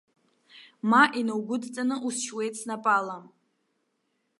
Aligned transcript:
Ма 0.89 1.01
инаугәыдҵаны 1.19 1.95
усшьуеит 2.07 2.53
снапала! 2.61 3.17